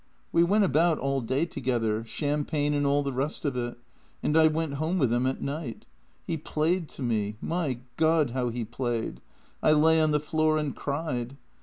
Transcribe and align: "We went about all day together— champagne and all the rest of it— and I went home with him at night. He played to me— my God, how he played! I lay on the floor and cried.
"We 0.31 0.41
went 0.41 0.63
about 0.63 0.97
all 0.97 1.21
day 1.21 1.45
together— 1.45 2.03
champagne 2.07 2.73
and 2.73 2.87
all 2.87 3.03
the 3.03 3.13
rest 3.13 3.45
of 3.45 3.55
it— 3.55 3.77
and 4.23 4.35
I 4.35 4.47
went 4.47 4.73
home 4.81 4.97
with 4.97 5.13
him 5.13 5.27
at 5.27 5.43
night. 5.43 5.85
He 6.25 6.37
played 6.37 6.89
to 6.93 7.03
me— 7.03 7.37
my 7.39 7.77
God, 7.97 8.31
how 8.31 8.49
he 8.49 8.65
played! 8.65 9.21
I 9.61 9.73
lay 9.73 10.01
on 10.01 10.09
the 10.09 10.19
floor 10.19 10.57
and 10.57 10.75
cried. 10.75 11.37